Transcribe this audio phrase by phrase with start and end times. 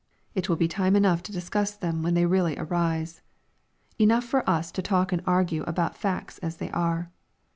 [0.33, 3.21] It will be time enough, to discuss them when they really arise.
[3.99, 7.11] Enough for us to talk and argue about facts as they are.